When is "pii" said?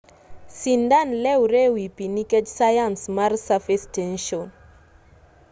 1.95-2.13